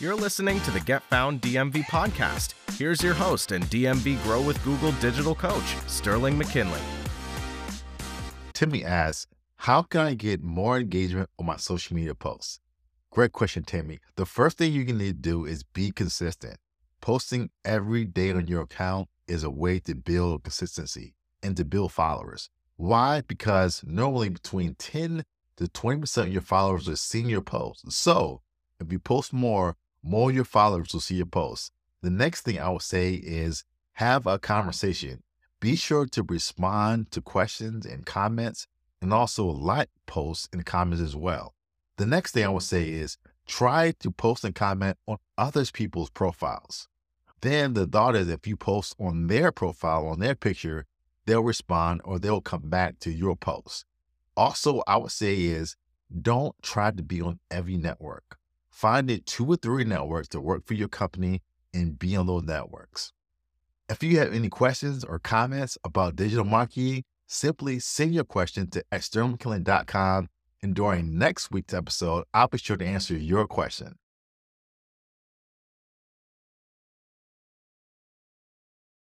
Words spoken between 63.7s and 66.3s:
If you have any questions or comments about